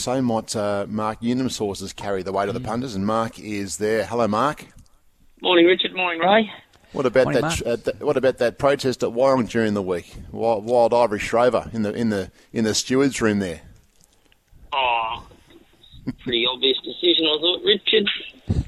so 0.00 0.22
might 0.22 0.56
uh, 0.56 0.86
Mark 0.88 1.22
Newnham's 1.22 1.58
horses 1.58 1.92
carry 1.92 2.22
the 2.22 2.32
weight 2.32 2.48
of 2.48 2.54
the 2.54 2.60
punters, 2.60 2.94
and 2.94 3.06
Mark 3.06 3.38
is 3.38 3.76
there. 3.76 4.06
Hello, 4.06 4.26
Mark. 4.26 4.66
Morning, 5.42 5.66
Richard. 5.66 5.94
Morning, 5.94 6.20
Ray. 6.20 6.50
What 6.92 7.06
about 7.06 7.24
Morning, 7.24 7.42
that? 7.42 7.66
Uh, 7.66 7.76
th- 7.76 8.00
what 8.00 8.16
about 8.16 8.38
that 8.38 8.58
protest 8.58 9.02
at 9.02 9.12
Warren 9.12 9.46
during 9.46 9.74
the 9.74 9.82
week? 9.82 10.14
Wild, 10.32 10.64
Wild 10.64 10.94
Ivory 10.94 11.20
Shrover 11.20 11.72
in 11.72 11.82
the 11.82 11.92
in 11.92 12.08
the 12.08 12.30
in 12.52 12.64
the 12.64 12.74
stewards' 12.74 13.20
room 13.20 13.38
there. 13.38 13.60
Oh, 14.72 15.26
pretty 16.24 16.46
obvious 16.46 16.78
decision, 16.78 17.26
I 17.26 17.38
thought, 17.38 17.62
Richard. 17.64 18.08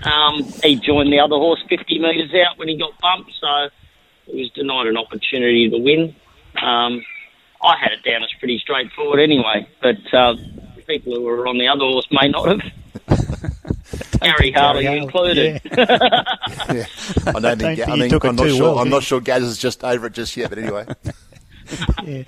Um, 0.04 0.44
he 0.62 0.76
joined 0.76 1.12
the 1.12 1.18
other 1.18 1.36
horse 1.36 1.62
50 1.68 1.98
metres 1.98 2.30
out 2.46 2.58
when 2.58 2.68
he 2.68 2.76
got 2.76 2.92
bumped, 3.00 3.32
so 3.40 3.68
he 4.26 4.42
was 4.42 4.50
denied 4.50 4.86
an 4.86 4.96
opportunity 4.96 5.68
to 5.70 5.78
win. 5.78 6.14
Um, 6.62 7.02
I 7.62 7.76
had 7.76 7.92
it 7.92 8.04
down 8.04 8.22
as 8.22 8.30
pretty 8.38 8.58
straightforward 8.58 9.20
anyway, 9.20 9.66
but 9.80 10.14
uh, 10.14 10.34
people 10.86 11.14
who 11.14 11.22
were 11.22 11.46
on 11.46 11.58
the 11.58 11.68
other 11.68 11.84
horse 11.84 12.06
may 12.10 12.28
not 12.28 12.48
have. 12.48 12.60
Gary 14.20 14.52
Harley 14.52 14.84
Harley, 14.84 14.98
included. 14.98 15.60
Yeah, 15.72 16.86
I 17.26 17.40
don't 17.40 17.58
think, 17.58 17.78
don't 17.80 17.90
I 17.90 17.98
think 17.98 18.10
took 18.10 18.24
I'm, 18.24 18.36
not 18.36 18.42
too 18.44 18.50
sure. 18.56 18.62
well, 18.62 18.78
I'm 18.78 18.88
not 18.88 19.02
sure 19.02 19.20
Gaz 19.20 19.42
is 19.42 19.58
just 19.58 19.82
over 19.84 20.06
it 20.06 20.12
just 20.12 20.36
yet. 20.36 20.48
But 20.50 20.58
anyway, 20.60 20.86
Yeah. 22.04 22.22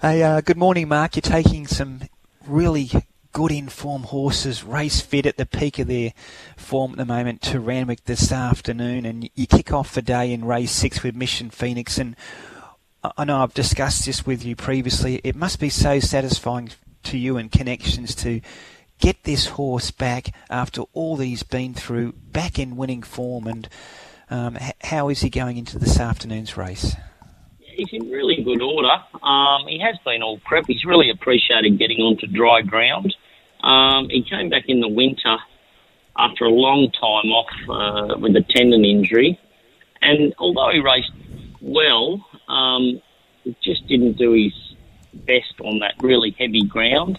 Hey, 0.00 0.22
uh, 0.22 0.40
good 0.40 0.56
morning, 0.56 0.88
Mark. 0.88 1.16
You're 1.16 1.22
taking 1.22 1.66
some 1.66 2.00
really 2.46 2.90
good 3.32 3.50
informed 3.50 4.06
horses, 4.06 4.62
race 4.64 5.00
fit 5.00 5.26
at 5.26 5.36
the 5.36 5.46
peak 5.46 5.78
of 5.78 5.88
their 5.88 6.12
form 6.56 6.92
at 6.92 6.98
the 6.98 7.04
moment 7.04 7.42
to 7.42 7.60
Randwick 7.60 8.04
this 8.04 8.30
afternoon, 8.32 9.04
and 9.04 9.28
you 9.34 9.46
kick 9.46 9.72
off 9.72 9.94
the 9.94 10.02
day 10.02 10.32
in 10.32 10.44
race 10.44 10.70
six 10.72 11.02
with 11.02 11.14
Mission 11.14 11.50
Phoenix. 11.50 11.98
And 11.98 12.14
I- 13.02 13.12
I 13.18 13.24
know 13.24 13.42
I've 13.42 13.54
discussed 13.54 14.06
this 14.06 14.24
with 14.24 14.44
you 14.44 14.54
previously. 14.56 15.20
It 15.24 15.34
must 15.36 15.58
be 15.58 15.70
so 15.70 15.98
satisfying 16.00 16.70
to 17.06 17.18
you 17.18 17.36
and 17.36 17.50
connections 17.50 18.14
to 18.16 18.40
get 18.98 19.24
this 19.24 19.46
horse 19.46 19.90
back 19.90 20.34
after 20.48 20.82
all 20.92 21.18
he's 21.18 21.42
been 21.42 21.74
through, 21.74 22.12
back 22.12 22.58
in 22.58 22.76
winning 22.76 23.02
form. 23.02 23.46
And 23.46 23.68
um, 24.30 24.56
h- 24.56 24.74
how 24.82 25.08
is 25.08 25.20
he 25.20 25.30
going 25.30 25.56
into 25.56 25.78
this 25.78 25.98
afternoon's 25.98 26.56
race? 26.56 26.94
he's 27.76 27.88
in 27.92 28.10
really 28.10 28.42
good 28.42 28.62
order. 28.62 28.96
Um, 29.22 29.66
he 29.68 29.78
has 29.80 29.96
been 30.04 30.22
all 30.22 30.38
prep. 30.38 30.64
He's 30.66 30.84
really 30.84 31.10
appreciated 31.10 31.78
getting 31.78 31.98
onto 31.98 32.26
dry 32.26 32.62
ground. 32.62 33.14
Um, 33.62 34.08
he 34.08 34.22
came 34.22 34.48
back 34.48 34.64
in 34.68 34.80
the 34.80 34.88
winter 34.88 35.36
after 36.18 36.44
a 36.44 36.50
long 36.50 36.90
time 36.92 37.30
off 37.30 38.14
uh, 38.14 38.18
with 38.18 38.34
a 38.36 38.44
tendon 38.48 38.84
injury, 38.84 39.38
and 40.00 40.34
although 40.38 40.70
he 40.72 40.80
raced 40.80 41.12
well, 41.60 42.24
um, 42.48 43.02
just 43.62 43.86
didn't 43.86 44.16
do 44.16 44.32
his 44.32 44.52
best 45.16 45.60
on 45.60 45.78
that 45.80 45.94
really 46.00 46.30
heavy 46.38 46.64
ground. 46.64 47.18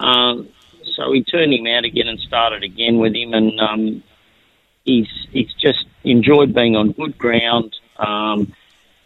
Um, 0.00 0.48
so 0.94 1.10
we 1.10 1.24
turned 1.24 1.52
him 1.52 1.66
out 1.66 1.84
again 1.84 2.08
and 2.08 2.18
started 2.20 2.62
again 2.62 2.98
with 2.98 3.14
him, 3.14 3.34
and 3.34 3.60
um, 3.60 4.02
he's 4.84 5.08
he's 5.30 5.52
just 5.54 5.84
enjoyed 6.04 6.54
being 6.54 6.76
on 6.76 6.92
good 6.92 7.18
ground. 7.18 7.74
Um, 7.98 8.52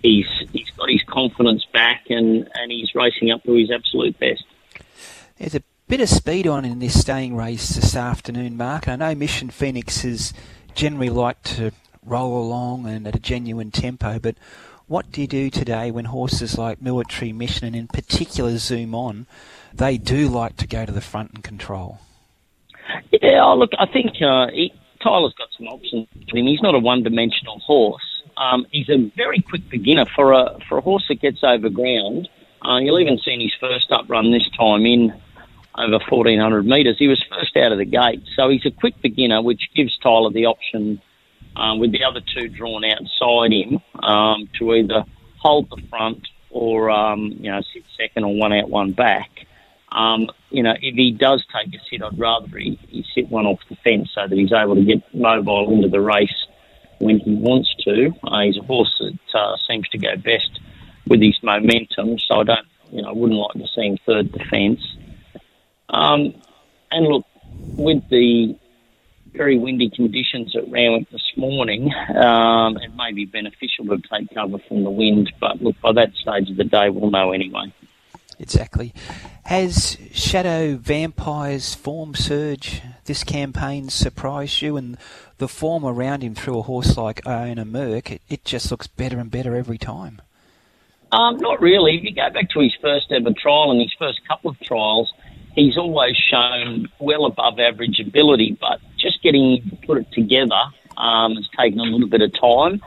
he's 0.02 0.26
he's 0.52 0.70
got 0.70 0.88
his 0.88 1.02
confidence 1.04 1.64
back, 1.72 2.04
and, 2.10 2.48
and 2.54 2.70
he's 2.70 2.94
racing 2.94 3.30
up 3.30 3.42
to 3.44 3.52
his 3.54 3.70
absolute 3.70 4.18
best. 4.18 4.44
There's 5.38 5.54
a 5.54 5.62
bit 5.88 6.00
of 6.00 6.08
speed 6.08 6.46
on 6.46 6.64
in 6.64 6.78
this 6.78 7.00
staying 7.00 7.34
race 7.34 7.70
this 7.70 7.96
afternoon, 7.96 8.56
Mark. 8.56 8.88
I 8.88 8.96
know 8.96 9.14
Mission 9.14 9.50
Phoenix 9.50 10.02
has 10.02 10.32
generally 10.74 11.10
like 11.10 11.42
to 11.42 11.72
roll 12.04 12.42
along 12.42 12.86
and 12.86 13.06
at 13.06 13.16
a 13.16 13.20
genuine 13.20 13.70
tempo, 13.70 14.18
but 14.18 14.36
what 14.90 15.12
do 15.12 15.20
you 15.20 15.28
do 15.28 15.48
today 15.50 15.92
when 15.92 16.06
horses 16.06 16.58
like 16.58 16.82
Military 16.82 17.32
Mission 17.32 17.64
and 17.64 17.76
in 17.76 17.86
particular 17.86 18.58
Zoom 18.58 18.92
On, 18.92 19.24
they 19.72 19.96
do 19.96 20.26
like 20.26 20.56
to 20.56 20.66
go 20.66 20.84
to 20.84 20.90
the 20.90 21.00
front 21.00 21.30
and 21.32 21.44
control? 21.44 22.00
Yeah, 23.12 23.44
oh, 23.44 23.54
look, 23.54 23.70
I 23.78 23.86
think 23.86 24.20
uh, 24.20 24.48
he, 24.48 24.72
Tyler's 25.00 25.32
got 25.38 25.46
some 25.56 25.68
options 25.68 26.08
with 26.12 26.34
him. 26.34 26.44
He's 26.44 26.60
not 26.60 26.74
a 26.74 26.80
one-dimensional 26.80 27.60
horse. 27.60 28.02
Um, 28.36 28.66
he's 28.72 28.88
a 28.88 29.12
very 29.16 29.40
quick 29.40 29.62
beginner 29.70 30.06
for 30.16 30.32
a 30.32 30.58
for 30.68 30.78
a 30.78 30.80
horse 30.80 31.04
that 31.08 31.20
gets 31.20 31.44
over 31.44 31.68
ground. 31.68 32.28
Uh, 32.66 32.78
you'll 32.78 32.98
even 32.98 33.16
see 33.24 33.34
in 33.34 33.40
his 33.40 33.54
first 33.60 33.92
up 33.92 34.06
run 34.08 34.32
this 34.32 34.48
time 34.58 34.84
in 34.86 35.12
over 35.78 36.00
1400 36.08 36.66
metres. 36.66 36.96
He 36.98 37.06
was 37.06 37.24
first 37.30 37.56
out 37.56 37.70
of 37.70 37.78
the 37.78 37.84
gate, 37.84 38.24
so 38.34 38.48
he's 38.48 38.66
a 38.66 38.72
quick 38.72 39.00
beginner, 39.00 39.40
which 39.40 39.70
gives 39.76 39.96
Tyler 39.98 40.32
the 40.32 40.46
option 40.46 41.00
um, 41.56 41.78
with 41.78 41.92
the 41.92 42.04
other 42.04 42.20
two 42.34 42.48
drawn 42.48 42.84
outside 42.84 43.52
him 43.52 43.80
um, 44.02 44.48
to 44.58 44.74
either 44.74 45.04
hold 45.38 45.68
the 45.70 45.82
front 45.88 46.26
or 46.50 46.90
um, 46.90 47.36
you 47.40 47.50
know 47.50 47.60
sit 47.72 47.84
second 47.96 48.24
or 48.24 48.34
one 48.34 48.52
out, 48.52 48.68
one 48.68 48.92
back. 48.92 49.30
Um, 49.92 50.28
you 50.50 50.62
know, 50.62 50.74
if 50.80 50.94
he 50.94 51.10
does 51.10 51.44
take 51.52 51.74
a 51.74 51.78
sit, 51.90 52.02
I'd 52.02 52.18
rather 52.18 52.46
he, 52.58 52.78
he 52.88 53.04
sit 53.14 53.28
one 53.28 53.46
off 53.46 53.58
the 53.68 53.76
fence 53.76 54.10
so 54.14 54.26
that 54.26 54.36
he's 54.36 54.52
able 54.52 54.76
to 54.76 54.84
get 54.84 55.02
mobile 55.14 55.72
into 55.72 55.88
the 55.88 56.00
race 56.00 56.46
when 56.98 57.18
he 57.18 57.34
wants 57.34 57.74
to. 57.84 58.12
Uh, 58.24 58.42
he's 58.42 58.56
a 58.56 58.62
horse 58.62 58.94
that 59.00 59.38
uh, 59.38 59.56
seems 59.68 59.88
to 59.88 59.98
go 59.98 60.16
best 60.16 60.60
with 61.08 61.20
his 61.20 61.36
momentum, 61.42 62.18
so 62.18 62.40
I 62.40 62.44
don't, 62.44 62.66
you 62.92 63.02
know, 63.02 63.08
I 63.08 63.12
wouldn't 63.12 63.38
like 63.38 63.52
to 63.54 63.68
see 63.74 63.86
him 63.86 63.98
third 64.06 64.30
defence. 64.30 64.80
Um, 65.88 66.34
and 66.92 67.06
look, 67.06 67.26
with 67.76 68.08
the 68.10 68.56
very 69.32 69.58
windy 69.58 69.90
conditions 69.90 70.54
at 70.56 70.70
Randwick 70.70 71.10
this 71.10 71.29
morning, 71.40 71.92
um, 72.14 72.76
it 72.76 72.94
may 72.94 73.12
be 73.12 73.24
beneficial 73.24 73.86
to 73.86 73.98
take 74.12 74.32
cover 74.34 74.58
from 74.68 74.84
the 74.84 74.90
wind, 74.90 75.32
but 75.40 75.60
look, 75.62 75.80
by 75.80 75.92
that 75.92 76.12
stage 76.14 76.50
of 76.50 76.56
the 76.56 76.64
day, 76.64 76.90
we'll 76.90 77.10
know 77.10 77.32
anyway. 77.32 77.72
Exactly. 78.38 78.94
Has 79.44 79.98
Shadow 80.12 80.76
Vampire's 80.76 81.74
form 81.74 82.14
surge 82.14 82.80
this 83.04 83.22
campaign 83.24 83.88
surprised 83.90 84.62
you? 84.62 84.76
And 84.76 84.96
the 85.38 85.48
form 85.48 85.84
around 85.84 86.22
him 86.22 86.34
through 86.34 86.58
a 86.58 86.62
horse 86.62 86.96
like 86.96 87.26
Iona 87.26 87.64
Merck, 87.64 88.10
it, 88.10 88.22
it 88.28 88.44
just 88.44 88.70
looks 88.70 88.86
better 88.86 89.18
and 89.18 89.30
better 89.30 89.56
every 89.56 89.76
time. 89.76 90.22
Um, 91.12 91.38
not 91.38 91.60
really. 91.60 91.96
If 91.98 92.04
you 92.04 92.14
go 92.14 92.30
back 92.30 92.50
to 92.50 92.60
his 92.60 92.74
first 92.80 93.10
ever 93.12 93.32
trial 93.32 93.72
and 93.72 93.80
his 93.80 93.92
first 93.98 94.20
couple 94.26 94.50
of 94.50 94.60
trials, 94.60 95.12
he's 95.54 95.76
always 95.76 96.16
shown 96.16 96.88
well 96.98 97.26
above 97.26 97.58
average 97.58 98.00
ability, 98.00 98.56
but 98.60 98.80
just 98.96 99.22
getting 99.22 99.78
put 99.86 99.98
it 99.98 100.12
together 100.12 100.60
um, 101.00 101.34
has 101.34 101.48
taken 101.58 101.80
a 101.80 101.84
little 101.84 102.08
bit 102.08 102.20
of 102.20 102.32
time. 102.38 102.80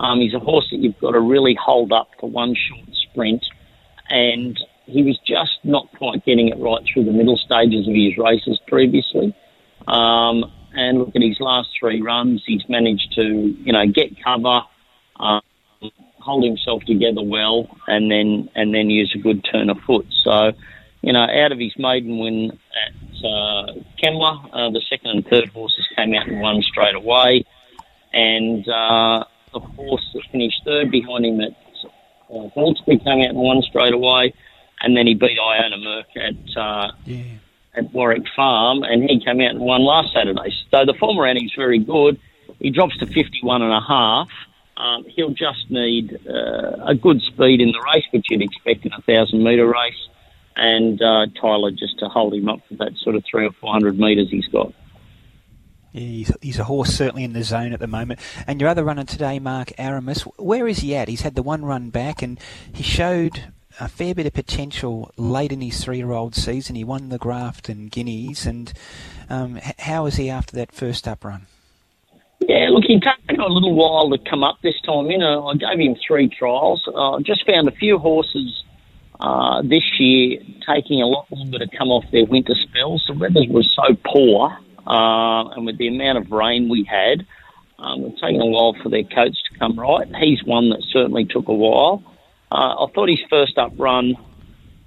Um, 0.00 0.20
he's 0.20 0.34
a 0.34 0.38
horse 0.38 0.66
that 0.70 0.78
you've 0.78 0.98
got 1.00 1.12
to 1.12 1.20
really 1.20 1.56
hold 1.62 1.92
up 1.92 2.08
for 2.18 2.28
one 2.28 2.54
short 2.54 2.88
sprint, 3.10 3.44
and 4.08 4.58
he 4.86 5.02
was 5.02 5.18
just 5.26 5.58
not 5.62 5.88
quite 5.96 6.24
getting 6.24 6.48
it 6.48 6.58
right 6.58 6.82
through 6.92 7.04
the 7.04 7.12
middle 7.12 7.36
stages 7.36 7.86
of 7.86 7.94
his 7.94 8.16
races 8.18 8.60
previously. 8.66 9.34
Um, 9.86 10.50
and 10.72 10.98
look 10.98 11.14
at 11.14 11.22
his 11.22 11.38
last 11.40 11.68
three 11.78 12.00
runs, 12.00 12.42
he's 12.46 12.62
managed 12.68 13.12
to, 13.14 13.22
you 13.22 13.72
know, 13.72 13.86
get 13.86 14.22
cover, 14.22 14.62
um, 15.18 15.42
hold 16.20 16.44
himself 16.44 16.82
together 16.84 17.22
well, 17.22 17.68
and 17.86 18.10
then 18.10 18.48
and 18.54 18.74
then 18.74 18.90
use 18.90 19.12
a 19.14 19.18
good 19.18 19.44
turn 19.50 19.70
of 19.70 19.78
foot. 19.80 20.06
So, 20.24 20.52
you 21.02 21.12
know, 21.12 21.22
out 21.22 21.52
of 21.52 21.58
his 21.58 21.72
maiden 21.78 22.18
win 22.18 22.52
at 22.52 23.24
uh, 23.24 23.72
uh, 24.52 24.70
the 24.70 24.82
second 24.88 25.10
and 25.10 25.26
third 25.26 25.48
horses 25.50 25.86
came 25.96 26.14
out 26.14 26.28
and 26.28 26.40
won 26.40 26.62
straight 26.62 26.94
away, 26.94 27.44
and 28.12 28.66
uh, 28.68 29.24
the 29.52 29.60
horse 29.60 30.08
that 30.14 30.22
finished 30.32 30.62
third 30.64 30.90
behind 30.90 31.24
him 31.26 31.40
at 31.40 31.52
uh, 32.32 32.48
Hawkesbury 32.54 32.98
came 32.98 33.20
out 33.20 33.28
and 33.30 33.38
won 33.38 33.62
straight 33.62 33.92
away, 33.92 34.32
and 34.80 34.96
then 34.96 35.06
he 35.06 35.14
beat 35.14 35.38
Iona 35.38 35.76
Merck 35.76 36.16
at. 36.16 36.56
Uh, 36.56 36.92
Yeah. 37.04 37.22
at 37.76 37.92
Warwick 37.92 38.24
Farm, 38.34 38.82
and 38.82 39.08
he 39.08 39.20
came 39.24 39.40
out 39.40 39.50
and 39.50 39.60
won 39.60 39.82
last 39.82 40.12
Saturday. 40.12 40.52
So 40.72 40.84
the 40.84 40.92
form 40.94 41.18
around 41.20 41.36
him's 41.36 41.54
very 41.54 41.78
good. 41.78 42.18
He 42.58 42.70
drops 42.70 42.96
to 42.98 43.06
51 43.06 43.62
and 43.62 43.72
a 43.72 43.80
half. 43.80 44.28
Um, 44.76 45.04
he'll 45.04 45.30
just 45.30 45.70
need 45.70 46.18
uh, 46.28 46.84
a 46.84 46.96
good 46.96 47.22
speed 47.22 47.60
in 47.60 47.70
the 47.70 47.80
race, 47.94 48.04
which 48.10 48.26
you'd 48.28 48.42
expect 48.42 48.84
in 48.86 48.92
a 48.92 49.00
thousand 49.02 49.44
metre 49.44 49.68
race, 49.68 50.08
and 50.56 51.00
uh, 51.00 51.26
Tyler 51.40 51.70
just 51.70 51.96
to 52.00 52.08
hold 52.08 52.34
him 52.34 52.48
up 52.48 52.58
for 52.66 52.74
that 52.74 52.96
sort 52.98 53.14
of 53.14 53.24
three 53.24 53.46
or 53.46 53.52
four 53.52 53.72
hundred 53.72 54.00
metres 54.00 54.28
he's 54.30 54.48
got. 54.48 54.72
Yeah, 55.92 56.00
he's, 56.00 56.32
he's 56.40 56.58
a 56.58 56.64
horse 56.64 56.94
certainly 56.94 57.24
in 57.24 57.32
the 57.32 57.42
zone 57.42 57.72
at 57.72 57.80
the 57.80 57.86
moment. 57.86 58.20
And 58.46 58.60
your 58.60 58.70
other 58.70 58.84
runner 58.84 59.04
today, 59.04 59.38
Mark 59.38 59.72
Aramis, 59.78 60.22
where 60.38 60.68
is 60.68 60.78
he 60.78 60.94
at? 60.94 61.08
He's 61.08 61.22
had 61.22 61.34
the 61.34 61.42
one 61.42 61.64
run 61.64 61.90
back 61.90 62.22
and 62.22 62.38
he 62.72 62.82
showed 62.82 63.52
a 63.80 63.88
fair 63.88 64.14
bit 64.14 64.26
of 64.26 64.32
potential 64.32 65.10
late 65.16 65.52
in 65.52 65.60
his 65.60 65.82
three-year-old 65.82 66.34
season. 66.34 66.76
He 66.76 66.84
won 66.84 67.08
the 67.08 67.18
Grafton 67.18 67.88
Guineas. 67.88 68.46
And 68.46 68.72
um, 69.28 69.58
how 69.78 70.06
is 70.06 70.16
he 70.16 70.30
after 70.30 70.54
that 70.56 70.72
first 70.72 71.08
up 71.08 71.24
run? 71.24 71.46
Yeah, 72.40 72.68
look, 72.70 72.84
he 72.84 72.98
took 72.98 73.38
a 73.38 73.52
little 73.52 73.74
while 73.74 74.10
to 74.10 74.18
come 74.30 74.42
up 74.42 74.58
this 74.62 74.80
time. 74.82 75.10
You 75.10 75.18
know, 75.18 75.46
I 75.46 75.54
gave 75.56 75.78
him 75.78 75.96
three 76.06 76.28
trials. 76.28 76.82
I 76.88 77.16
uh, 77.16 77.20
just 77.20 77.46
found 77.46 77.68
a 77.68 77.72
few 77.72 77.98
horses 77.98 78.64
uh, 79.20 79.62
this 79.62 79.84
year 79.98 80.40
taking 80.66 81.02
a 81.02 81.06
lot 81.06 81.26
longer 81.30 81.58
to 81.58 81.68
come 81.76 81.88
off 81.90 82.04
their 82.10 82.24
winter 82.24 82.54
spells. 82.54 83.04
The 83.06 83.14
weather 83.14 83.44
was 83.48 83.70
so 83.76 83.94
poor, 84.04 84.56
uh, 84.90 85.50
and 85.50 85.66
with 85.66 85.78
the 85.78 85.86
amount 85.86 86.18
of 86.18 86.32
rain 86.32 86.68
we 86.68 86.82
had, 86.82 87.24
um, 87.78 88.04
it's 88.06 88.20
taken 88.20 88.40
a 88.40 88.46
while 88.46 88.74
for 88.82 88.88
their 88.88 89.04
coats 89.04 89.40
to 89.44 89.58
come 89.58 89.78
right. 89.78 90.08
He's 90.16 90.42
one 90.44 90.70
that 90.70 90.82
certainly 90.90 91.24
took 91.24 91.46
a 91.48 91.54
while. 91.54 92.02
Uh, 92.50 92.84
I 92.84 92.86
thought 92.92 93.08
his 93.08 93.22
first 93.30 93.56
up 93.56 93.72
run, 93.78 94.16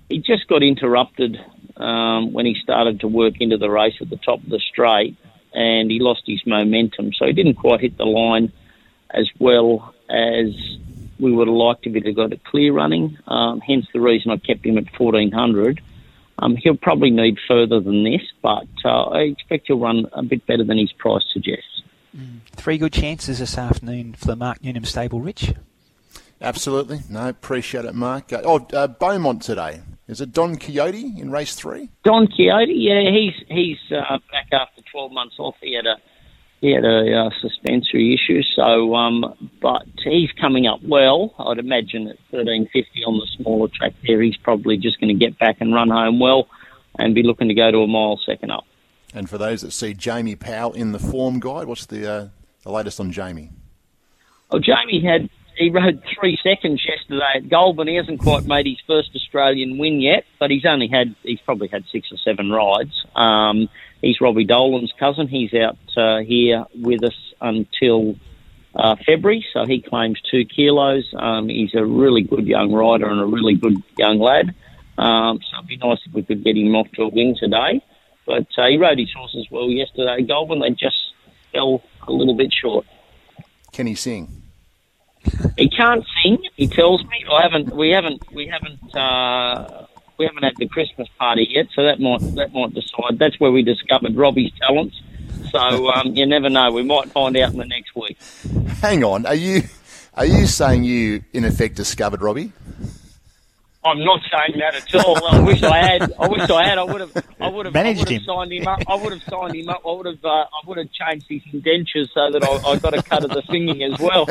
he 0.09 0.19
just 0.19 0.47
got 0.49 0.61
interrupted 0.61 1.39
um, 1.77 2.33
when 2.33 2.45
he 2.45 2.55
started 2.61 2.99
to 2.99 3.07
work 3.07 3.35
into 3.39 3.57
the 3.57 3.69
race 3.69 3.95
at 4.01 4.09
the 4.09 4.17
top 4.17 4.43
of 4.43 4.49
the 4.49 4.59
straight, 4.59 5.15
and 5.53 5.89
he 5.89 5.99
lost 5.99 6.23
his 6.25 6.45
momentum. 6.45 7.13
So 7.13 7.25
he 7.25 7.31
didn't 7.31 7.55
quite 7.55 7.79
hit 7.79 7.97
the 7.97 8.05
line 8.05 8.51
as 9.09 9.29
well 9.39 9.93
as 10.09 10.47
we 11.17 11.31
would 11.31 11.47
have 11.47 11.55
liked 11.55 11.87
if 11.87 11.93
he'd 11.93 12.05
have 12.05 12.15
got 12.15 12.33
a 12.33 12.37
clear 12.37 12.73
running. 12.73 13.17
Um, 13.27 13.61
hence 13.61 13.85
the 13.93 14.01
reason 14.01 14.31
I 14.31 14.37
kept 14.37 14.65
him 14.65 14.77
at 14.77 14.85
1400. 14.99 15.81
Um, 16.39 16.55
he'll 16.55 16.77
probably 16.77 17.11
need 17.11 17.37
further 17.47 17.79
than 17.79 18.03
this, 18.03 18.21
but 18.41 18.67
uh, 18.83 19.03
I 19.03 19.19
expect 19.21 19.67
he'll 19.67 19.79
run 19.79 20.07
a 20.13 20.23
bit 20.23 20.45
better 20.47 20.63
than 20.63 20.77
his 20.77 20.91
price 20.91 21.23
suggests. 21.31 21.83
Mm. 22.15 22.39
Three 22.51 22.77
good 22.77 22.93
chances 22.93 23.39
this 23.39 23.57
afternoon 23.57 24.13
for 24.13 24.27
the 24.27 24.35
Mark 24.35 24.63
Newnham 24.63 24.85
stable, 24.85 25.19
Rich. 25.19 25.53
Absolutely. 26.41 27.01
No, 27.09 27.29
appreciate 27.29 27.85
it, 27.85 27.95
Mark. 27.95 28.33
Uh, 28.33 28.41
oh, 28.43 28.67
uh, 28.73 28.87
Beaumont 28.87 29.41
today. 29.41 29.81
Is 30.07 30.19
it 30.19 30.33
Don 30.33 30.57
Quixote 30.57 31.13
in 31.17 31.31
race 31.31 31.55
three? 31.55 31.89
Don 32.03 32.27
Quixote, 32.27 32.73
yeah, 32.73 33.09
he's 33.09 33.33
he's 33.47 33.77
uh, 33.91 34.19
back 34.31 34.47
after 34.51 34.81
12 34.91 35.11
months 35.11 35.35
off. 35.39 35.55
He 35.61 35.75
had 35.75 35.85
a 35.85 35.95
he 36.63 36.71
had 36.71 36.85
a 36.85 37.13
uh, 37.13 37.29
suspensory 37.41 38.13
issue, 38.13 38.41
so 38.41 38.95
um, 38.95 39.49
but 39.61 39.83
he's 40.01 40.31
coming 40.39 40.65
up 40.65 40.79
well. 40.81 41.33
I'd 41.37 41.59
imagine 41.59 42.07
at 42.07 42.17
1350 42.31 43.03
on 43.03 43.17
the 43.19 43.27
smaller 43.35 43.67
track 43.67 43.91
there, 44.07 44.21
he's 44.21 44.37
probably 44.37 44.77
just 44.77 44.97
going 45.01 45.09
to 45.09 45.25
get 45.25 45.37
back 45.37 45.57
and 45.59 45.73
run 45.73 45.89
home 45.89 46.21
well, 46.21 46.47
and 46.97 47.13
be 47.13 47.21
looking 47.21 47.49
to 47.49 47.53
go 47.53 47.69
to 47.69 47.79
a 47.79 47.87
mile 47.87 48.17
second 48.25 48.51
up. 48.51 48.63
And 49.13 49.29
for 49.29 49.37
those 49.37 49.59
that 49.59 49.71
see 49.71 49.93
Jamie 49.93 50.37
Powell 50.37 50.71
in 50.71 50.93
the 50.93 50.99
form 50.99 51.41
guide, 51.41 51.67
what's 51.67 51.85
the 51.85 52.09
uh, 52.09 52.27
the 52.63 52.71
latest 52.71 52.97
on 52.97 53.11
Jamie? 53.11 53.51
Oh, 54.49 54.59
Jamie 54.59 55.03
had 55.03 55.29
he 55.57 55.69
rode 55.69 56.01
three 56.17 56.39
seconds 56.41 56.81
yesterday 56.87 57.25
at 57.35 57.49
Goulburn. 57.49 57.89
He 57.89 57.95
hasn't 57.95 58.21
quite 58.21 58.45
made 58.45 58.67
his 58.67 58.79
first 58.87 59.09
Australian 59.13 59.77
win 59.79 59.99
yet, 59.99 60.23
but 60.39 60.49
he's 60.49 60.65
only 60.65 60.87
had 60.87 61.13
he's 61.23 61.41
probably 61.41 61.67
had 61.67 61.83
six 61.91 62.09
or 62.09 62.17
seven 62.23 62.51
rides. 62.51 63.05
Um, 63.17 63.67
he's 64.03 64.21
Robbie 64.21 64.45
Dolan's 64.45 64.93
cousin. 64.99 65.27
He's 65.27 65.53
out 65.53 65.77
uh, 65.97 66.19
here 66.19 66.65
with 66.75 67.03
us 67.03 67.15
until 67.41 68.15
uh, 68.75 68.95
February, 69.05 69.45
so 69.53 69.65
he 69.65 69.81
claims 69.81 70.21
two 70.29 70.45
kilos. 70.45 71.11
Um, 71.17 71.49
he's 71.49 71.73
a 71.73 71.85
really 71.85 72.21
good 72.21 72.45
young 72.45 72.71
rider 72.71 73.07
and 73.07 73.19
a 73.19 73.25
really 73.25 73.55
good 73.55 73.81
young 73.97 74.19
lad. 74.19 74.53
Um, 74.97 75.39
so 75.49 75.57
it'd 75.57 75.67
be 75.67 75.77
nice 75.77 75.99
if 76.05 76.13
we 76.13 76.23
could 76.23 76.43
get 76.43 76.55
him 76.55 76.75
off 76.75 76.91
to 76.91 77.03
a 77.03 77.07
win 77.07 77.35
today. 77.39 77.81
But 78.25 78.47
uh, 78.57 78.67
he 78.67 78.77
rode 78.77 78.99
his 78.99 79.11
horses 79.11 79.47
well 79.49 79.69
yesterday 79.69 80.21
Goulburn. 80.23 80.59
They 80.59 80.69
just 80.71 81.13
fell 81.51 81.83
a 82.07 82.11
little 82.11 82.35
bit 82.35 82.53
short. 82.53 82.85
Can 83.71 83.87
he 83.87 83.95
sing? 83.95 84.43
He 85.57 85.69
can't 85.69 86.05
sing. 86.21 86.37
He 86.55 86.67
tells 86.67 87.03
me. 87.05 87.25
I 87.31 87.43
haven't. 87.43 87.75
We 87.75 87.89
haven't. 87.89 88.21
We 88.31 88.47
haven't. 88.47 88.95
Uh, 88.95 89.82
we 90.17 90.25
haven't 90.25 90.43
had 90.43 90.53
the 90.57 90.67
Christmas 90.67 91.07
party 91.19 91.47
yet, 91.49 91.67
so 91.75 91.83
that 91.83 91.99
might 91.99 92.19
that 92.35 92.53
might 92.53 92.73
decide. 92.73 93.19
That's 93.19 93.39
where 93.39 93.51
we 93.51 93.63
discovered 93.63 94.15
Robbie's 94.15 94.51
talents. 94.59 95.01
So 95.51 95.89
um, 95.91 96.15
you 96.15 96.25
never 96.25 96.49
know. 96.49 96.71
We 96.71 96.83
might 96.83 97.11
find 97.11 97.37
out 97.37 97.51
in 97.51 97.57
the 97.57 97.65
next 97.65 97.95
week. 97.95 98.17
Hang 98.81 99.03
on. 99.03 99.25
Are 99.25 99.35
you 99.35 99.63
are 100.15 100.25
you 100.25 100.45
saying 100.45 100.83
you 100.83 101.23
in 101.33 101.45
effect 101.45 101.75
discovered 101.75 102.21
Robbie? 102.21 102.51
I'm 103.85 104.03
not 104.03 104.21
saying 104.31 104.59
that 104.59 104.75
at 104.75 105.05
all. 105.05 105.25
I 105.27 105.39
wish 105.39 105.61
I 105.61 105.77
had. 105.77 106.13
I 106.17 106.27
wish 106.27 106.49
I 106.49 106.63
had. 106.67 106.77
I 106.77 106.83
would 106.83 107.01
have. 107.01 107.25
I 107.41 107.49
would 107.49 107.65
have 107.65 107.73
managed 107.73 108.07
him. 108.07 108.21
Signed 108.23 108.53
him 108.53 108.65
up. 108.65 108.79
I 108.87 108.95
would 108.95 109.11
have 109.11 109.23
signed 109.23 109.55
him 109.55 109.67
up. 109.69 109.81
I 109.85 109.91
would 109.91 110.05
have. 110.05 110.23
Uh, 110.23 110.29
I 110.29 110.61
would 110.65 110.77
have 110.77 110.89
changed 110.91 111.25
his 111.27 111.41
indentures 111.51 112.09
so 112.13 112.31
that 112.31 112.43
I, 112.43 112.71
I 112.71 112.77
got 112.77 112.97
a 112.97 113.03
cut 113.03 113.25
of 113.25 113.31
the 113.31 113.41
singing 113.49 113.83
as 113.83 113.99
well. 113.99 114.25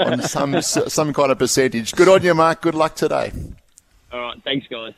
on 0.00 0.22
some 0.22 0.62
some 0.62 1.12
kind 1.12 1.30
of 1.30 1.38
percentage. 1.38 1.94
Good 1.94 2.08
on 2.08 2.22
you, 2.22 2.34
Mark. 2.34 2.62
Good 2.62 2.74
luck 2.74 2.94
today. 2.94 3.32
All 4.10 4.20
right. 4.20 4.42
Thanks, 4.42 4.66
guys. 4.68 4.94